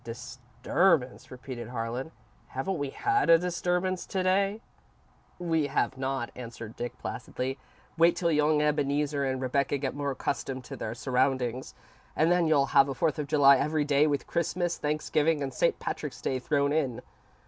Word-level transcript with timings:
"Disturbance," 0.03 1.29
repeated 1.29 1.67
Harlan. 1.67 2.11
"Haven't 2.47 2.79
we 2.79 2.89
had 2.89 3.29
a 3.29 3.37
disturbance 3.37 4.07
to 4.07 4.23
day?" 4.23 4.59
"We 5.37 5.67
have 5.67 5.95
not," 5.95 6.31
answered 6.35 6.75
Dick, 6.75 6.97
placidly. 6.97 7.59
"Wait 7.99 8.15
till 8.15 8.31
young 8.31 8.63
Ebeneezer 8.63 9.23
and 9.23 9.39
Rebecca 9.39 9.77
get 9.77 9.93
more 9.93 10.09
accustomed 10.09 10.63
to 10.63 10.75
their 10.75 10.95
surroundings, 10.95 11.75
and 12.15 12.31
then 12.31 12.47
you'll 12.47 12.65
have 12.73 12.89
a 12.89 12.95
Fourth 12.95 13.19
of 13.19 13.27
July 13.27 13.57
every 13.57 13.85
day, 13.85 14.07
with 14.07 14.25
Christmas, 14.25 14.75
Thanksgiving, 14.79 15.43
and 15.43 15.53
St. 15.53 15.77
Patrick's 15.77 16.19
Day 16.19 16.39
thrown 16.39 16.73
in. 16.73 17.01